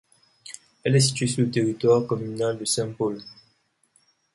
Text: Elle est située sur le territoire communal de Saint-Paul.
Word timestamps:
Elle 0.83 0.95
est 0.95 0.99
située 0.99 1.27
sur 1.27 1.43
le 1.45 1.51
territoire 1.51 2.07
communal 2.07 2.57
de 2.57 2.65
Saint-Paul. 2.65 3.21